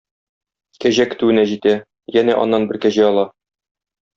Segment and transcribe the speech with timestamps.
[0.85, 1.75] Кәҗә көтүенә җитә,
[2.17, 3.31] янә аннан бер кәҗә ала.